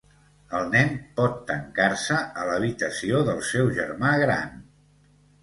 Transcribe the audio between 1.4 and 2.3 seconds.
tancar-se